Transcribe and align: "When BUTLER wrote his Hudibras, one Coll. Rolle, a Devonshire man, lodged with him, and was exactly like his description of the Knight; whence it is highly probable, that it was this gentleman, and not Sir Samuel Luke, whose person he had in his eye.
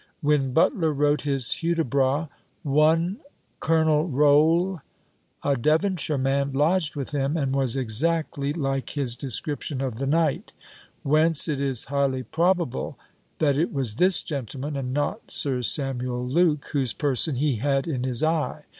"When 0.21 0.51
BUTLER 0.51 0.91
wrote 0.91 1.21
his 1.29 1.59
Hudibras, 1.61 2.27
one 2.63 3.17
Coll. 3.59 4.05
Rolle, 4.07 4.81
a 5.43 5.55
Devonshire 5.55 6.17
man, 6.17 6.53
lodged 6.53 6.95
with 6.95 7.11
him, 7.11 7.37
and 7.37 7.53
was 7.53 7.77
exactly 7.77 8.51
like 8.51 8.89
his 8.89 9.15
description 9.15 9.79
of 9.79 9.99
the 9.99 10.07
Knight; 10.07 10.53
whence 11.03 11.47
it 11.47 11.61
is 11.61 11.85
highly 11.93 12.23
probable, 12.23 12.97
that 13.37 13.55
it 13.59 13.71
was 13.71 13.93
this 13.97 14.23
gentleman, 14.23 14.75
and 14.75 14.91
not 14.91 15.29
Sir 15.29 15.61
Samuel 15.61 16.27
Luke, 16.27 16.69
whose 16.73 16.93
person 16.93 17.35
he 17.35 17.57
had 17.57 17.87
in 17.87 18.03
his 18.03 18.23
eye. 18.23 18.63